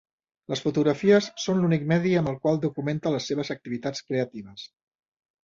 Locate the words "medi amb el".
1.91-2.39